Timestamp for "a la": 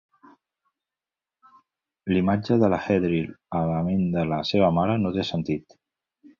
3.61-3.79